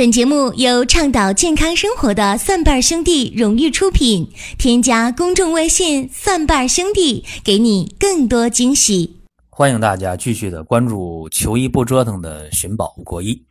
[0.00, 4.32] 本节目由倡导健康生活的蒜瓣兄弟荣誉出品。
[4.56, 9.20] 添加公众微信“蒜瓣兄弟”，给你更多惊喜。
[9.50, 13.44] 欢迎大家继续的关注“求医不折腾”的寻宝国医。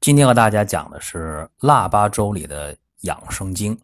[0.00, 3.78] 今天和大家讲的是腊八粥里的养生经。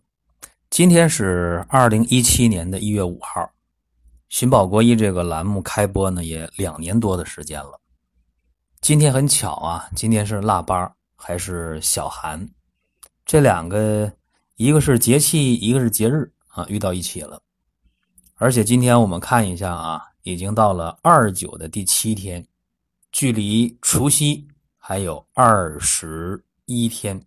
[0.70, 3.46] 今天是二零一七年的一月五号，
[4.30, 7.78] 寻宝国医这个栏目开播呢也两年多的时间了。
[8.80, 10.95] 今天很巧啊，今天是腊八。
[11.16, 12.48] 还是小寒，
[13.24, 14.12] 这两个
[14.56, 17.42] 一个是节气，一个是节日啊，遇到一起了。
[18.36, 22.46] 而且今天我们看一下啊，已经到了二九的第七天，
[23.10, 27.20] 距离除夕还有二十一天。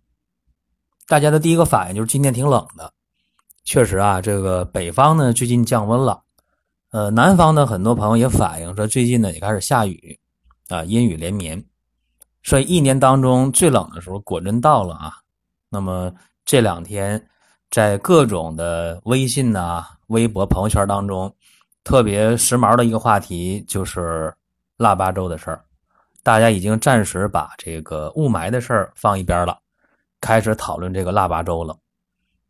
[1.08, 2.94] 大家的第一个反应就是今天挺冷的，
[3.64, 6.22] 确实啊，这个北方呢最近降温了，
[6.92, 10.18] 呃，南方的很多朋友也反映说最近呢也开始下雨
[10.68, 11.62] 啊，阴雨连绵。
[12.42, 15.12] 所以一年当中最冷的时候果真到了啊！
[15.68, 16.12] 那么
[16.44, 17.24] 这两天
[17.70, 21.32] 在各种的微信呐、微博、朋友圈当中，
[21.84, 24.34] 特别时髦的一个话题就是
[24.76, 25.64] 腊八粥的事儿。
[26.22, 29.58] 大家已经暂时把这个雾霾的事儿放一边了，
[30.20, 31.76] 开始讨论这个腊八粥了。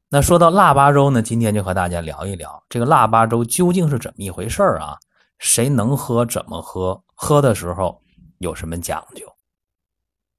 [0.08, 4.98] 那说到腊八粥呢，今天就和大家聊一聊这个腊八粥究竟是怎么一回事儿啊？
[5.38, 6.26] 谁能喝？
[6.26, 7.00] 怎么喝？
[7.14, 8.00] 喝的时候
[8.38, 9.29] 有什么讲究？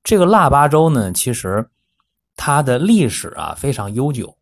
[0.04, 1.70] 这个腊八粥呢，其实
[2.36, 4.36] 它的历史啊非常悠久。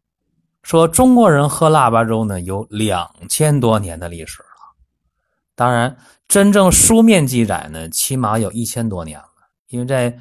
[0.61, 4.47] 说中国人喝腊八粥呢，有两千多年的历史了。
[5.55, 9.25] 当然，真正书面记载呢，起码有一千多年了。
[9.67, 10.17] 因为在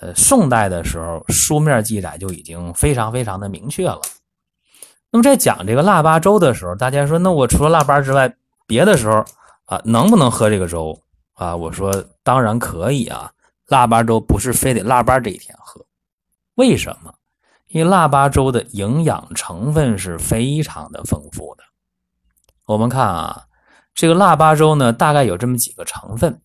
[0.00, 4.00] 呃宋代的时候，书面记载就已经非常非常的明确了。
[5.10, 8.34] 那么在讲这个腊八粥的时候，大家说，那我除了腊八之外，
[8.66, 9.24] 别的时候
[9.66, 10.98] 啊，能不能喝这个粥
[11.34, 11.54] 啊？
[11.54, 13.30] 我说，当然可以啊。
[13.70, 15.86] 腊八粥不是非得腊八这一天喝，
[16.56, 17.14] 为什么？
[17.68, 21.62] 因为腊八粥的营养成分是非常的丰富的。
[22.64, 23.46] 我们看啊，
[23.94, 26.42] 这个腊八粥呢，大概有这么几个成分，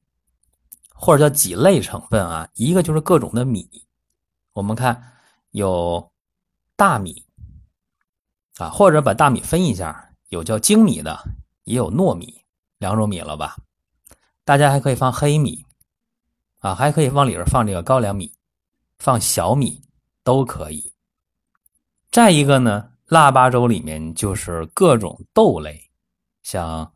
[0.94, 2.48] 或者叫几类成分啊。
[2.54, 3.68] 一个就是各种的米，
[4.54, 5.14] 我们看
[5.50, 6.12] 有
[6.76, 7.26] 大米
[8.58, 11.20] 啊，或者把大米分一下，有叫精米的，
[11.64, 12.46] 也有糯米，
[12.78, 13.56] 两种米了吧？
[14.44, 15.65] 大家还可以放黑米。
[16.66, 18.34] 啊，还可以往里边放这个高粱米，
[18.98, 19.80] 放小米
[20.24, 20.92] 都可以。
[22.10, 25.80] 再一个呢，腊八粥里面就是各种豆类，
[26.42, 26.92] 像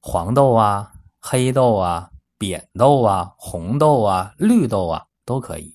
[0.00, 5.74] 黄豆啊、黑豆啊、扁豆啊、红豆啊、绿豆啊都可以。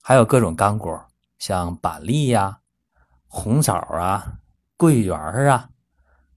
[0.00, 0.96] 还有各种干果，
[1.40, 2.56] 像板栗呀、
[3.26, 4.24] 红枣啊、
[4.76, 5.68] 桂圆啊、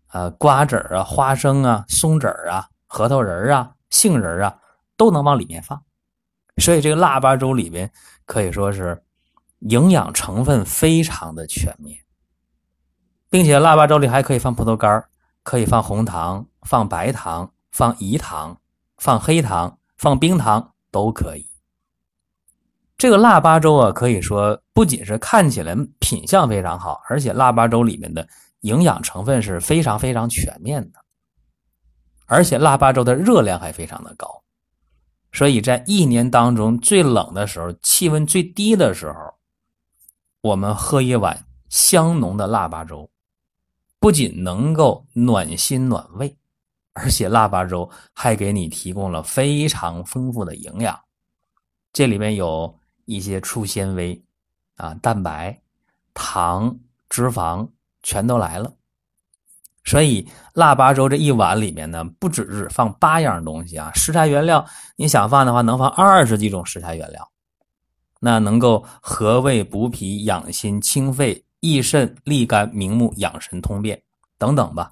[0.08, 4.60] 啊瓜子啊、花生啊、松子啊、核桃仁啊、杏仁啊，
[4.98, 5.80] 都能往里面放。
[6.58, 7.92] 所以这个腊八粥里边
[8.26, 9.02] 可以说是
[9.60, 12.00] 营养成分非常的全面，
[13.30, 15.04] 并且腊八粥里还可以放葡萄干
[15.44, 18.60] 可以放红糖、放白糖、放饴糖、
[18.98, 21.50] 放黑糖、放冰糖都可以。
[22.98, 28.28] 这个腊八粥啊，可以说不仅是看起来品相非常好，而且腊八粥里面的
[28.60, 31.00] 营养成分是非常非常全面的，
[32.28, 34.41] 而且腊八粥的热量还非常的高。
[35.32, 39.34] 所以在一年当中最冷的时候，气温最低的时候，
[40.42, 43.10] 我们喝一碗香浓的腊八粥，
[44.00, 46.38] 不仅能够暖心暖胃，
[46.94, 51.00] 而且腊八粥还给你提供了非常丰富的营养。
[51.94, 54.22] 这里面有一些粗纤维
[54.76, 55.62] 啊、蛋白、
[56.14, 56.78] 糖、
[57.10, 57.70] 脂肪，
[58.04, 58.74] 全都来了。
[59.84, 64.64] 所以腊八粥这一碗里面呢，不只是放八样东西啊，食材原料
[64.96, 67.28] 你想放的话，能放二十几种食材原料，
[68.20, 74.00] 那能够和胃补脾、养心、清肺、益肾、利肝、明目、养神、通便
[74.38, 74.92] 等等吧。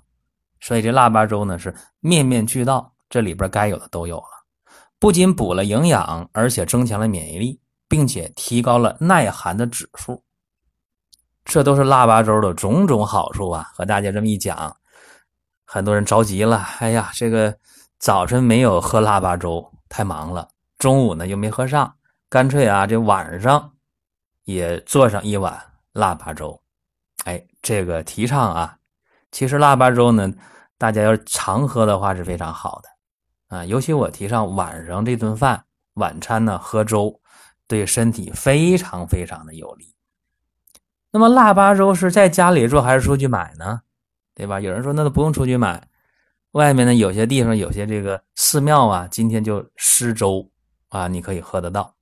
[0.59, 4.45] 所以这腊八粥呢是面面俱到，这里边该有的都有了，
[4.97, 10.21] 不仅补了营养，而且增强了免疫力，并且提高了耐寒的指数。
[11.45, 13.71] 这都是腊八粥的种种好处啊！
[13.74, 14.75] 和大家这么一讲。
[15.71, 17.56] 很多人着急了，哎呀，这个
[18.00, 20.48] 早晨没有喝腊八粥，太忙了；
[20.80, 21.95] 中午呢又没喝上，
[22.27, 23.71] 干脆啊，这晚上
[24.45, 25.62] 也做上一碗
[25.94, 26.60] 腊八粥。
[27.25, 28.77] 哎，这个提倡啊，
[29.31, 30.33] 其实腊八粥呢，
[30.80, 33.63] 大家要常喝的话是非常好的啊。
[33.63, 37.22] 尤其我提倡晚上这顿饭晚餐呢喝粥，
[37.68, 39.94] 对身体非常非常的有利。
[41.12, 43.81] 那么腊八粥是在家里做还是出去买呢？
[44.39, 44.57] 对吧？
[44.57, 45.86] 有人说那都不用出去买，
[46.51, 50.50] 外面呢有些地方有些这个寺庙啊，今天就施粥
[50.88, 51.94] 啊，你可以喝得到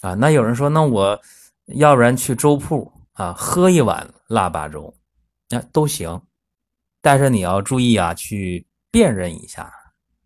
[0.00, 0.14] 啊。
[0.14, 1.20] 那有人说那我
[1.66, 4.92] 要不然去粥铺啊喝一碗腊八粥，
[5.48, 6.20] 那都行。
[7.00, 9.72] 但是你要注意啊，去辨认一下，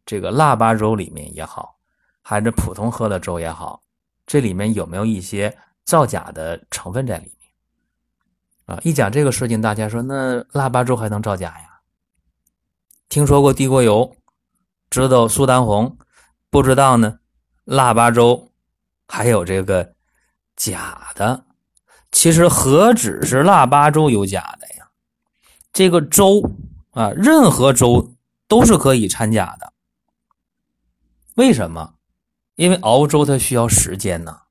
[0.07, 1.77] 这个腊八粥里面也好，
[2.23, 3.83] 还是普通喝的粥也好，
[4.25, 5.55] 这里面有没有一些
[5.85, 7.34] 造假的成分在里面？
[8.67, 11.81] 啊，一讲这个事情，大家说那腊八粥还能造假呀？
[13.09, 14.17] 听说过地沟油，
[14.89, 15.99] 知道苏丹红，
[16.51, 17.19] 不知道呢？
[17.65, 18.51] 腊八粥
[19.07, 19.95] 还有这个
[20.57, 21.45] 假的，
[22.11, 24.89] 其实何止是腊八粥有假的呀？
[25.73, 26.43] 这个粥
[26.93, 28.15] 啊，任何粥
[28.49, 29.73] 都是可以掺假的。
[31.35, 31.95] 为什么？
[32.55, 34.43] 因为熬粥它需要时间呢。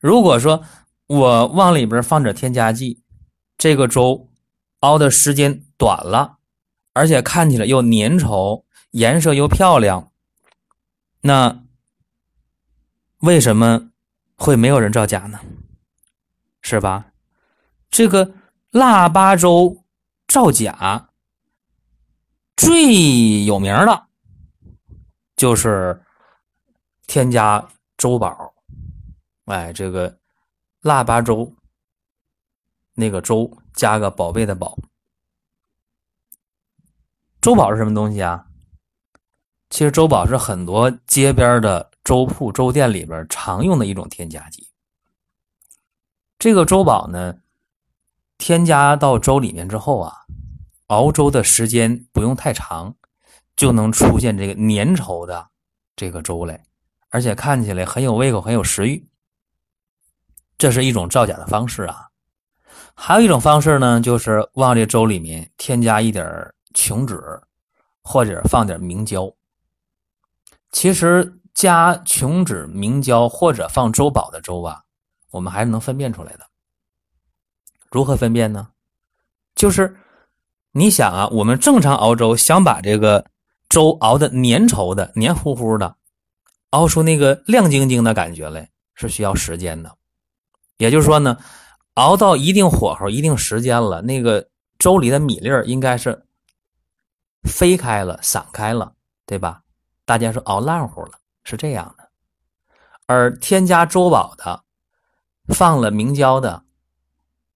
[0.00, 0.64] 如果说，
[1.06, 3.02] 我往里边放点添加剂，
[3.58, 4.30] 这个粥
[4.80, 6.38] 熬的时间短了，
[6.94, 10.10] 而且看起来又粘稠，颜色又漂亮，
[11.20, 11.64] 那
[13.18, 13.90] 为什么
[14.36, 15.40] 会没有人造假呢？
[16.62, 17.12] 是吧？
[17.90, 18.34] 这个
[18.70, 19.84] 腊八粥
[20.26, 21.10] 造假
[22.56, 24.06] 最有名的，
[25.36, 26.02] 就是
[27.06, 28.54] 添加粥宝，
[29.44, 30.21] 哎，这个。
[30.82, 31.54] 腊八粥，
[32.94, 34.76] 那个粥加个宝贝的宝，
[37.40, 38.46] 粥宝是什么东西啊？
[39.70, 44.68] 其实粥宝是很多街边的粥铺、粥店里边常用的一种添加剂。
[46.36, 47.36] 这个粥宝呢，
[48.36, 50.12] 添加到粥里面之后啊，
[50.88, 52.96] 熬粥的时间不用太长，
[53.54, 55.48] 就能出现这个粘稠的
[55.94, 56.66] 这个粥来，
[57.10, 59.08] 而且看起来很有胃口，很有食欲。
[60.62, 62.06] 这是一种造假的方式啊，
[62.94, 66.24] 还有一种方式呢，就是往这粥里面添加一点
[66.72, 67.20] 琼脂，
[68.00, 69.28] 或者放点明胶。
[70.70, 74.80] 其实加琼脂、明胶或者放粥宝的粥啊，
[75.32, 76.46] 我们还是能分辨出来的。
[77.90, 78.68] 如何分辨呢？
[79.56, 79.96] 就是
[80.70, 83.26] 你想啊，我们正常熬粥，想把这个
[83.68, 85.96] 粥熬的粘稠的、黏糊糊的，
[86.70, 89.92] 熬出那个亮晶晶的感觉来，是需要时间的。
[90.78, 91.36] 也就是说呢，
[91.94, 94.48] 熬到一定火候、一定时间了，那个
[94.78, 96.26] 粥里的米粒儿应该是
[97.44, 98.94] 飞开了、散开了，
[99.26, 99.62] 对吧？
[100.04, 101.12] 大家说熬烂乎了，
[101.44, 102.10] 是这样的。
[103.06, 104.64] 而添加粥宝的、
[105.54, 106.64] 放了明胶的、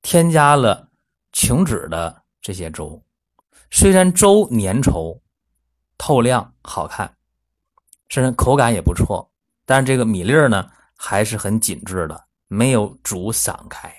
[0.02, 0.88] 添加了
[1.32, 3.02] 琼脂的这些粥，
[3.70, 5.18] 虽然粥粘稠、
[5.98, 7.16] 透亮、好看，
[8.08, 9.30] 甚至口感也不错，
[9.64, 12.25] 但是这个米粒儿呢，还是很紧致的。
[12.48, 13.92] 没有煮散开，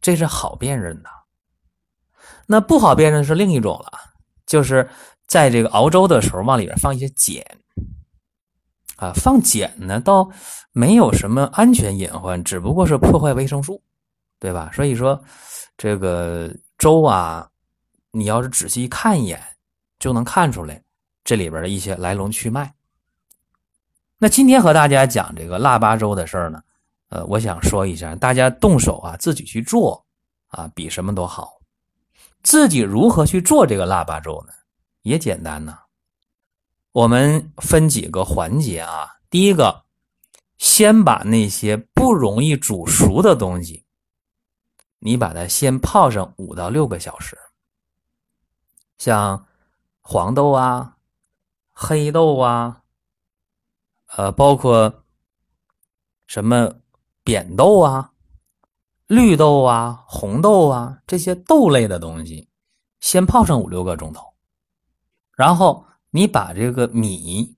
[0.00, 1.10] 这是好辨认的。
[2.46, 3.92] 那不好辨认是另一种了，
[4.44, 4.88] 就是
[5.26, 7.44] 在这个熬粥的时候往里边放一些碱
[8.96, 10.28] 啊，放碱呢倒
[10.72, 13.80] 没有什么安全隐患，只不过是破坏维生素，
[14.40, 14.68] 对吧？
[14.74, 15.22] 所以说
[15.76, 17.48] 这个粥啊，
[18.10, 19.40] 你要是仔细看一眼，
[20.00, 20.82] 就能看出来
[21.22, 22.74] 这里边的一些来龙去脉。
[24.18, 26.60] 那今天和大家讲这个腊八粥的事儿呢。
[27.10, 30.06] 呃，我想说一下，大家动手啊，自己去做
[30.46, 31.60] 啊，比什么都好。
[32.44, 34.52] 自己如何去做这个腊八粥呢？
[35.02, 35.76] 也简单呢。
[36.92, 39.10] 我们分几个环节啊。
[39.28, 39.84] 第一个，
[40.58, 43.84] 先把那些不容易煮熟的东西，
[45.00, 47.36] 你把它先泡上五到六个小时。
[48.98, 49.44] 像
[50.00, 50.96] 黄豆啊、
[51.72, 52.82] 黑豆啊，
[54.16, 55.04] 呃，包括
[56.28, 56.72] 什么？
[57.22, 58.12] 扁豆啊、
[59.06, 62.48] 绿豆啊、红豆啊这些豆类的东西，
[63.00, 64.34] 先泡上五六个钟头，
[65.36, 67.54] 然后你把这个米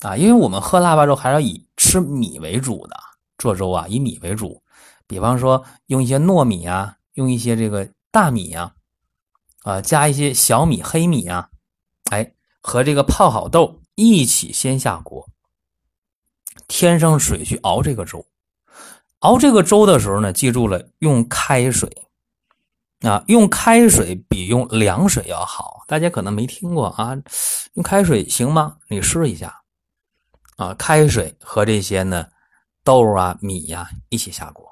[0.00, 2.96] 啊，因为我们喝腊八粥还是以吃米为主的，
[3.38, 4.62] 做粥啊以米为主。
[5.06, 8.74] 比方说用一些糯米啊，用一些这个大米呀，
[9.62, 11.50] 啊加一些小米、黑米啊，
[12.10, 15.28] 哎和这个泡好豆一起先下锅，
[16.66, 18.24] 添上水去熬这个粥。
[19.20, 21.90] 熬这个粥的时候呢，记住了，用开水
[23.00, 25.84] 啊，用开水比用凉水要好。
[25.88, 27.16] 大家可能没听过啊，
[27.74, 28.76] 用开水行吗？
[28.88, 29.60] 你试一下
[30.56, 32.26] 啊，开水和这些呢
[32.84, 34.64] 豆啊、米呀一起下锅，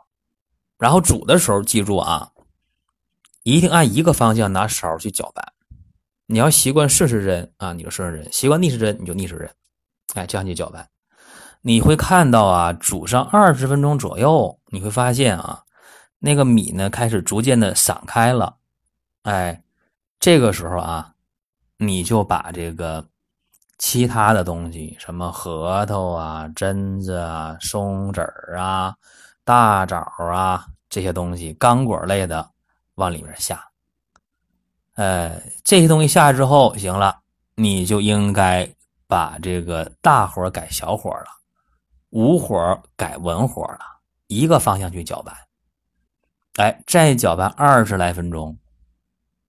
[0.79, 2.31] 然后煮的时候记住啊，
[3.43, 5.53] 一定按一个方向拿勺去搅拌。
[6.27, 9.51] 你要习惯顺时针啊，你就顺时针；习惯逆时针，你就逆时针。
[10.15, 10.89] 哎，这样去搅拌。
[11.67, 15.65] 你会看到啊，煮上二十分钟左右，你会发现啊，
[16.21, 18.55] 那个米呢开始逐渐的散开了，
[19.23, 19.65] 哎，
[20.21, 21.13] 这个时候啊，
[21.77, 23.05] 你就把这个
[23.79, 28.95] 其他的东西，什么核桃啊、榛子啊、松子儿啊、
[29.43, 32.49] 大枣啊这些东西，干果类的
[32.95, 33.61] 往里面下。
[34.95, 37.19] 呃，这些东西下之后，行了，
[37.57, 38.73] 你就应该
[39.09, 41.27] 把这个大火改小火了，
[42.17, 43.81] 无火改文火了，
[44.29, 45.37] 一个方向去搅拌。
[46.55, 48.59] 哎，再搅拌二十来分钟，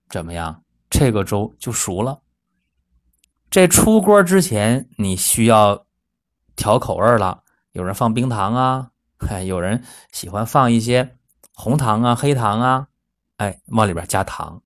[0.09, 0.65] 怎么样？
[0.89, 2.21] 这个粥就熟了。
[3.49, 5.85] 这出锅之前，你需要
[6.57, 7.41] 调口味了。
[7.71, 8.91] 有人放冰糖啊，
[9.29, 9.81] 哎， 有人
[10.11, 11.17] 喜欢放一些
[11.53, 12.87] 红糖啊、黑糖啊，
[13.37, 14.61] 哎，往里边加糖。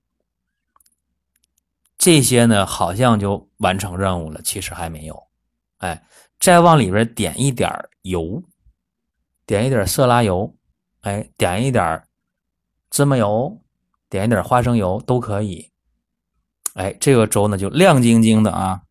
[2.00, 5.24] 这些呢，好像就完成任务了，其实还没有。
[5.77, 6.03] 哎，
[6.39, 7.70] 再往里边点一点
[8.03, 8.43] 油，
[9.46, 10.55] 点一点色拉油，
[11.01, 12.03] 哎，点一点
[12.89, 13.62] 芝麻油，
[14.10, 15.72] 点一点花生油都可以。
[16.74, 18.81] 哎，这个粥呢就亮晶晶的啊，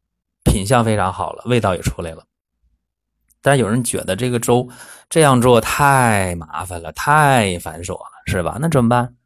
[0.44, 2.24] 品相非常好了，味道也出来了。
[3.42, 4.68] 但有人觉得这个粥
[5.08, 8.58] 这样做太麻烦了，太繁琐了，是吧？
[8.60, 9.16] 那怎么办？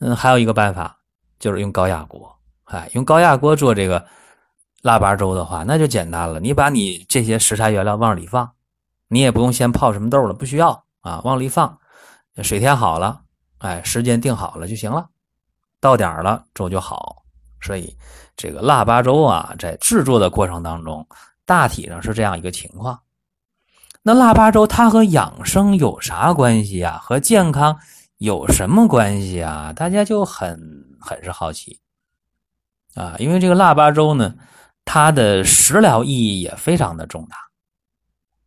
[0.00, 0.98] 嗯，还有一个办法，
[1.38, 2.36] 就是用高压锅。
[2.64, 4.04] 哎，用高压锅做这个
[4.82, 6.40] 腊八粥的话，那就简单了。
[6.40, 8.53] 你把你这些食材原料往里放，
[9.14, 10.70] 你也不用先泡什么豆了，不需要
[11.02, 11.78] 啊，往里放，
[12.42, 13.20] 水填好了，
[13.58, 15.08] 哎，时间定好了就行了。
[15.78, 17.22] 到点了，粥就好。
[17.60, 17.96] 所以
[18.34, 21.06] 这个腊八粥啊，在制作的过程当中，
[21.46, 22.98] 大体上是这样一个情况。
[24.02, 26.98] 那腊八粥它和养生有啥关系啊？
[27.00, 27.78] 和健康
[28.18, 29.72] 有什么关系啊？
[29.72, 30.58] 大家就很
[31.00, 31.78] 很是好奇。
[32.96, 34.34] 啊，因为这个腊八粥呢，
[34.84, 37.36] 它的食疗意义也非常的重大。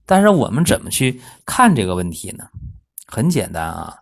[0.07, 2.47] 但是我们怎么去看这个问题呢？
[3.05, 3.99] 很简单啊，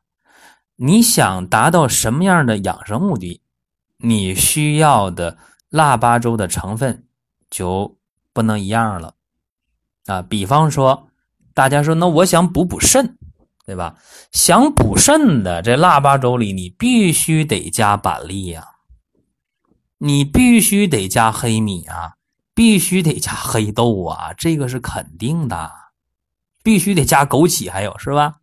[0.77, 3.41] 你想达到什么样的养生目的，
[3.97, 5.37] 你需要的
[5.69, 7.05] 腊八粥的成分
[7.49, 7.97] 就
[8.31, 9.15] 不能一样了。
[10.05, 11.09] 啊，比方说，
[11.53, 13.17] 大家说，那我想补补肾，
[13.65, 13.95] 对吧？
[14.31, 18.63] 想补肾的，这腊八粥里你必须得加板栗呀。
[19.97, 22.15] 你必须得加黑米啊，
[22.53, 25.71] 必须得加黑豆啊，这个是肯定的。
[26.65, 28.37] 必须得加枸杞，还有是吧？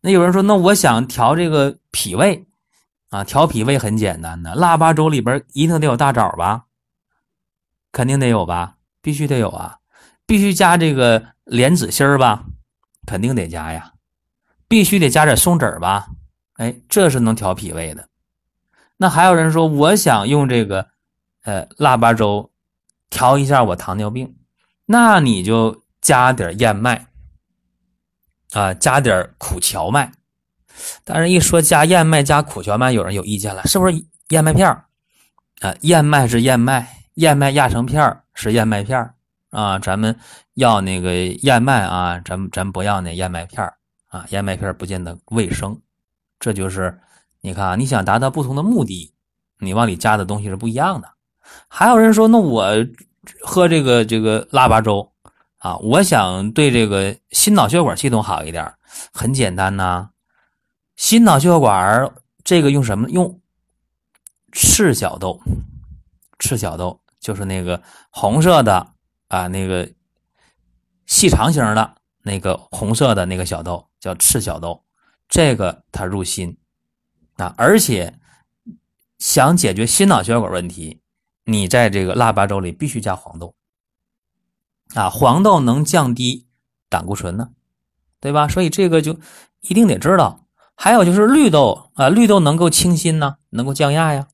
[0.00, 2.44] 那有人说，那我想调这个脾胃
[3.10, 6.64] 啊，调脾胃很简单的，腊八粥里边一定得有大枣吧？
[7.92, 8.78] 肯定得有吧？
[9.00, 9.78] 必须得有啊！
[10.26, 12.46] 必须加这个莲子心儿吧？
[13.06, 13.92] 肯定得加呀！
[14.66, 16.08] 必须得加点松子儿吧？
[16.54, 18.08] 哎，这是能调脾胃的。
[18.96, 20.88] 那还有人说，我想用这个，
[21.44, 22.50] 呃，腊八粥
[23.08, 24.34] 调一下我糖尿病，
[24.86, 27.06] 那你就加点燕麦，
[28.52, 30.12] 啊，加点苦荞麦。
[31.02, 33.94] 但是，一说加燕麦加苦荞麦，有人有意见了，是不是
[34.28, 34.68] 燕麦片
[35.60, 39.14] 啊，燕麦是燕麦，燕麦压成片是燕麦片
[39.50, 39.78] 啊。
[39.78, 40.14] 咱们
[40.52, 43.64] 要那个燕麦啊，咱咱不要那燕麦片
[44.10, 45.80] 啊，燕麦片不见得卫生。
[46.38, 47.00] 这就是。
[47.40, 49.14] 你看啊，你想达到不同的目的，
[49.58, 51.08] 你往里加的东西是不一样的。
[51.68, 52.66] 还有人说，那我
[53.42, 55.12] 喝这个这个腊八粥
[55.64, 58.70] 啊，我想对这个心脑血管系统好一点，
[59.14, 60.10] 很简单呐。
[60.94, 63.08] 心脑血管这个用什么？
[63.08, 63.40] 用
[64.52, 65.40] 赤小豆。
[66.38, 68.92] 赤小豆就是那个红色的
[69.28, 69.90] 啊，那个
[71.06, 74.84] 细长型的那个红色的那个小豆叫赤小豆，
[75.30, 76.58] 这个它入心。
[77.36, 78.18] 啊，而且
[79.16, 81.00] 想解决心脑血管问题，
[81.44, 83.54] 你在这个腊八粥里必须加黄豆。
[84.94, 86.46] 啊，黄豆能降低
[86.88, 87.50] 胆固醇呢，
[88.20, 88.48] 对吧？
[88.48, 89.18] 所以这个就
[89.60, 90.46] 一定得知道。
[90.74, 94.26] 还有就是绿豆啊，绿豆能够清心呢，能够降压呀。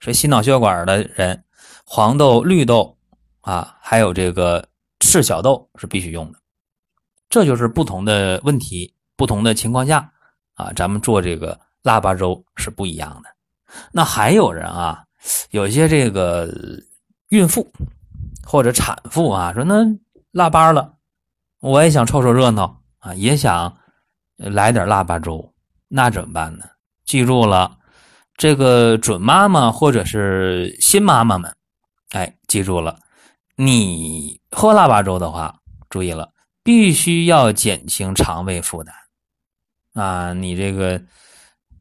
[0.00, 1.44] 所以心脑血管的人，
[1.84, 2.98] 黄豆、绿豆
[3.40, 4.68] 啊，还有这个
[5.00, 6.38] 赤小豆是必须用的。
[7.28, 10.12] 这就是不同的问题、不同的情况下
[10.54, 11.58] 啊，咱们做这个。
[11.82, 13.30] 腊八粥是不一样的。
[13.90, 15.02] 那还有人啊，
[15.50, 16.46] 有些这个
[17.30, 17.66] 孕妇
[18.44, 19.84] 或者产妇啊，说那
[20.30, 20.94] 腊八了，
[21.60, 23.76] 我也想凑凑热闹啊，也想
[24.36, 25.52] 来点腊八粥，
[25.88, 26.64] 那怎么办呢？
[27.04, 27.78] 记住了，
[28.36, 31.54] 这个准妈妈或者是新妈妈们，
[32.10, 32.98] 哎，记住了，
[33.56, 36.32] 你喝腊八粥的话，注意了，
[36.62, 38.94] 必须要减轻肠胃负担
[39.94, 41.02] 啊，你这个。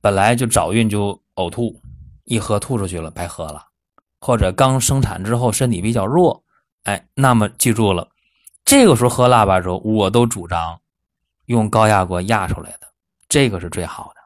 [0.01, 1.81] 本来就早孕就呕吐，
[2.23, 3.59] 一喝吐出去了，白喝了；
[4.21, 6.41] 或者刚生产之后身体比较弱，
[6.89, 8.09] 哎，那么记住了，
[8.65, 10.81] 这个时候喝腊八粥，我都主张
[11.45, 12.87] 用高压锅压出来的，
[13.27, 14.21] 这个是最好的，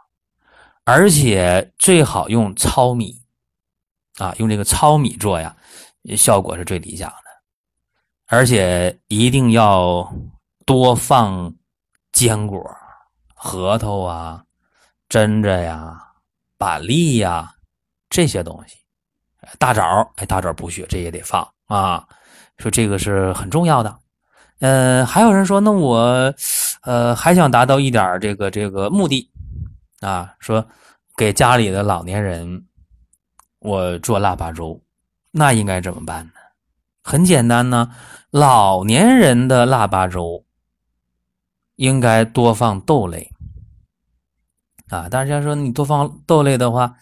[0.85, 3.21] 而且最好用糙米
[4.17, 5.53] 啊，用这个糙米做呀，
[6.15, 7.15] 效果是最理想的，
[8.27, 10.09] 而且一定要
[10.65, 11.53] 多放
[12.13, 12.63] 坚果。
[13.35, 14.45] 核桃啊、
[15.09, 16.01] 榛子呀、
[16.57, 17.55] 板栗呀
[18.09, 18.77] 这些东西。
[19.59, 19.83] 大枣，
[20.15, 22.07] 哎，大枣补血，这也得放啊。
[22.57, 23.99] 说这个是很重要的。
[24.59, 26.33] 呃，还有人说，那我
[26.83, 29.29] 呃还想达到一点这个这个目的
[29.99, 30.65] 啊，说
[31.17, 32.65] 给家里的老年人
[33.59, 34.81] 我做腊八粥，
[35.31, 36.31] 那应该怎么办呢？
[37.03, 37.91] 很简单呢，
[38.29, 40.45] 老年人的腊八粥
[41.75, 43.29] 应该多放豆类
[44.87, 45.09] 啊。
[45.09, 46.95] 大家说你多放豆类的话，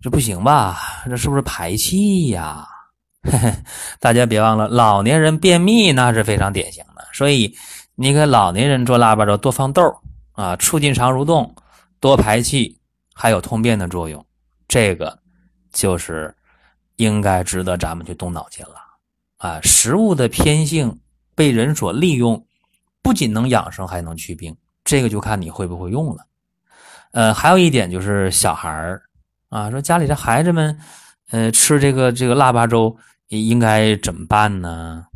[0.00, 0.78] 这不行吧？
[1.06, 2.68] 这是不是排气呀？
[4.00, 7.54] 大家别忘了，老年人便秘那是非常典型的，所以
[7.94, 9.82] 你给老年人做腊八粥，多放豆
[10.32, 11.54] 啊，促进肠蠕动，
[12.00, 12.78] 多排气，
[13.14, 14.24] 还有通便的作用。
[14.66, 15.18] 这个
[15.72, 16.34] 就是
[16.96, 18.74] 应该值得咱们去动脑筋了。
[19.36, 21.00] 啊，食物的偏性
[21.34, 22.46] 被人所利用，
[23.02, 24.56] 不仅能养生，还能祛病。
[24.84, 26.26] 这个就看你会不会用了。
[27.12, 29.02] 呃，还有一点就是小孩儿
[29.48, 30.76] 啊，说家里的孩子们，
[31.30, 32.96] 呃，吃这个这个腊八粥
[33.40, 35.06] 应该怎么办呢？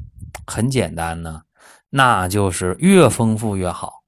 [0.46, 1.42] 很简单呢，
[1.90, 4.02] 那就是越丰富越好。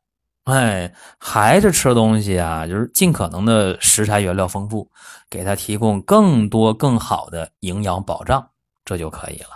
[0.44, 4.90] 哎，孩子吃东西啊，就是尽可能的食材原料丰富，
[5.28, 8.48] 给他提供更多更好的营养保障，
[8.84, 9.50] 这就可以了。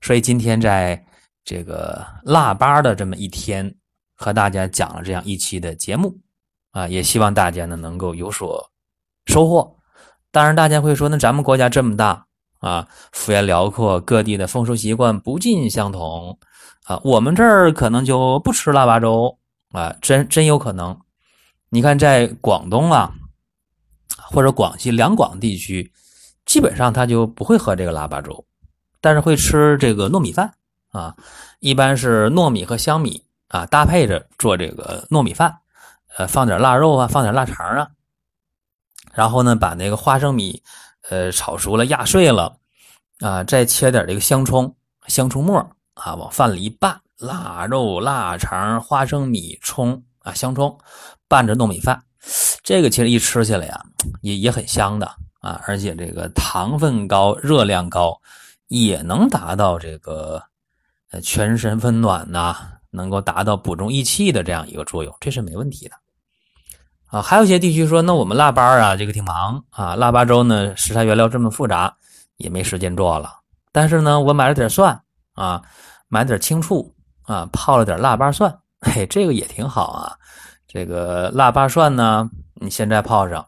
[0.00, 1.04] 所以今天在
[1.44, 3.74] 这个腊八的这么一天，
[4.14, 6.16] 和大家讲了这样一期的节目，
[6.70, 8.70] 啊，也希望大家呢能够有所
[9.26, 9.76] 收获。
[10.30, 12.26] 当然，大家会说，那咱们国家这么大
[12.64, 16.38] 啊，幅员辽阔，各地的风俗习惯不尽相同
[16.84, 19.36] 啊，我们这儿可能就不吃腊八粥
[19.72, 20.98] 啊，真真有可能。
[21.68, 23.12] 你看，在广东啊，
[24.16, 25.92] 或者广西两广地区，
[26.46, 28.46] 基本上他就不会喝这个腊八粥。
[29.02, 30.54] 但是会吃这个糯米饭
[30.88, 31.14] 啊，
[31.60, 35.58] 一般是糯米和香米啊搭配着做这个糯米饭，
[36.16, 37.88] 呃，放点腊肉啊，放点腊肠啊，
[39.12, 40.62] 然后呢，把那个花生米
[41.10, 42.56] 呃炒熟了压碎了
[43.20, 44.74] 啊，再切点这个香葱、
[45.06, 45.58] 香葱末
[45.94, 50.78] 啊，往饭里一拌，腊肉、腊肠、花生米、葱啊，香葱
[51.28, 52.02] 拌着糯米饭，
[52.62, 53.84] 这个其实一吃起来呀，
[54.22, 55.06] 也也很香的
[55.40, 58.20] 啊，而且这个糖分高，热量高。
[58.68, 60.42] 也能达到这个
[61.10, 62.56] 呃全身温暖呐，
[62.90, 65.94] 能够达到补中益气的这样一个作用，这是没问题的
[67.14, 67.22] 啊。
[67.22, 71.94] 还有些地区说，那我们腊八啊，这个挺忙啊，腊八粥呢食材原料这么复杂，
[72.38, 73.32] 也没时间做了。
[73.70, 75.00] 但是呢，我买了点蒜
[75.34, 75.62] 啊，
[76.08, 80.16] 买点青醋啊，泡了点腊八蒜，嘿，这个也挺好啊。
[80.66, 83.46] 这个腊八蒜呢，你现在泡上，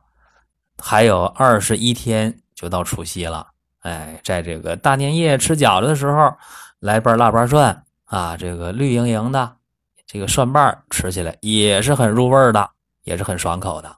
[0.80, 3.46] 还有二十一天就到除夕了。
[3.80, 6.32] 哎，在这个大年夜吃饺子的时候，
[6.78, 9.52] 来瓣腊八蒜啊，这个绿莹莹的
[10.06, 12.68] 这个蒜瓣吃起来也是很入味的，
[13.06, 13.96] 也是很爽口的。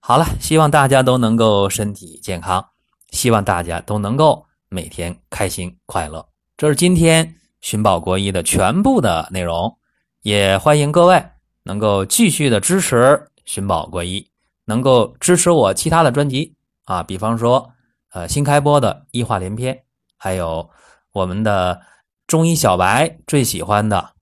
[0.00, 2.66] 好了，希望大家都能够身体健康，
[3.10, 6.26] 希望大家都能够每天开心快乐。
[6.56, 9.76] 这是今天寻宝国医的全部的内容，
[10.22, 11.22] 也欢迎各位
[11.64, 14.30] 能够继续的支持寻宝国医，
[14.64, 17.70] 能够支持我其他的专辑啊，比方说。
[18.14, 19.76] 呃，新开播的医话连篇，
[20.16, 20.70] 还有
[21.10, 21.82] 我们的
[22.28, 24.12] 中医小白最喜欢的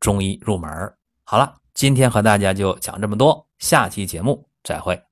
[0.00, 0.70] 中医入门。
[1.22, 5.02] 好了，今天和大家就讲这么多，下期节目再会。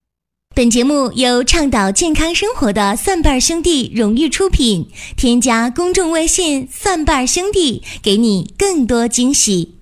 [0.54, 9.78] 本节目由倡导健康生活的蒜瓣兄弟荣誉出品，添加公众微信“蒜瓣兄弟”，给你更多惊喜。